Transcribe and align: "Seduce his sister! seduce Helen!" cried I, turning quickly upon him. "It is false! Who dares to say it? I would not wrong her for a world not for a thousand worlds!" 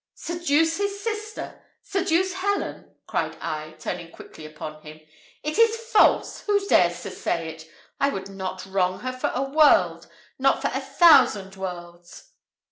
"Seduce 0.15 0.77
his 0.77 0.99
sister! 0.99 1.61
seduce 1.83 2.33
Helen!" 2.33 2.95
cried 3.05 3.37
I, 3.39 3.73
turning 3.77 4.09
quickly 4.11 4.47
upon 4.47 4.81
him. 4.81 4.99
"It 5.43 5.59
is 5.59 5.77
false! 5.77 6.41
Who 6.47 6.67
dares 6.67 7.03
to 7.03 7.11
say 7.11 7.49
it? 7.49 7.69
I 7.99 8.09
would 8.09 8.27
not 8.27 8.65
wrong 8.65 9.01
her 9.01 9.13
for 9.13 9.29
a 9.35 9.43
world 9.43 10.07
not 10.39 10.59
for 10.63 10.69
a 10.73 10.81
thousand 10.81 11.55
worlds!" 11.55 12.31